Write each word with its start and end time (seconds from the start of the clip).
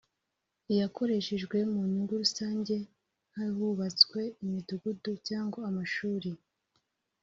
iyakoreshejwe 0.73 1.57
mu 1.71 1.81
nyungu 1.89 2.13
rusange 2.21 2.75
nk’ahubatswe 3.31 4.19
imidugudu 4.43 5.11
cyangwa 5.27 5.59
amashuri 5.69 6.31